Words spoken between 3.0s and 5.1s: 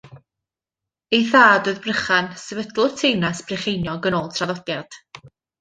teyrnas Brycheiniog yn ôl traddodiad.